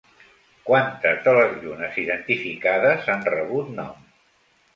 [0.69, 4.11] Quantes de les llunes identificades han rebut nom?